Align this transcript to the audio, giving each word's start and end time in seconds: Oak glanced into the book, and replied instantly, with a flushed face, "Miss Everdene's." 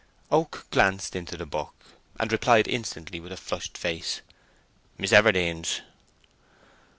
Oak 0.31 0.65
glanced 0.71 1.15
into 1.15 1.37
the 1.37 1.45
book, 1.45 1.75
and 2.19 2.31
replied 2.31 2.67
instantly, 2.67 3.19
with 3.19 3.31
a 3.31 3.37
flushed 3.37 3.77
face, 3.77 4.21
"Miss 4.97 5.11
Everdene's." 5.11 5.81